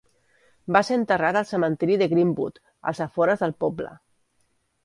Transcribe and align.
Va 0.77 0.81
ser 0.87 0.97
enterrat 0.99 1.37
al 1.41 1.45
cementiri 1.51 1.97
de 2.03 2.09
Greenwood 2.15 2.57
als 2.93 3.05
afores 3.07 3.45
del 3.45 3.55
poble. 3.65 3.93